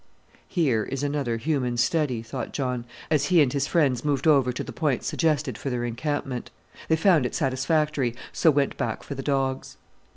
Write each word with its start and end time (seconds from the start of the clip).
"Here 0.47 0.81
is 0.85 1.03
another 1.03 1.37
human 1.37 1.77
study," 1.77 2.23
thought 2.23 2.53
John, 2.53 2.85
as 3.11 3.25
he 3.25 3.39
and 3.39 3.53
his 3.53 3.67
friends 3.67 4.03
moved 4.03 4.25
over 4.25 4.51
to 4.51 4.63
the 4.63 4.73
point 4.73 5.03
suggested 5.03 5.59
for 5.59 5.69
their 5.69 5.85
encampment. 5.85 6.49
They 6.87 6.95
found 6.95 7.23
it 7.23 7.35
satisfactory, 7.35 8.15
so 8.33 8.49
went 8.49 8.77
back 8.77 9.03
for 9.03 9.13
the 9.13 9.21
dogs. 9.21 9.77